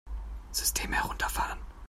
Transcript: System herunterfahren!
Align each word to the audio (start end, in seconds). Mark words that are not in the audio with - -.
System 0.51 0.93
herunterfahren! 0.93 1.59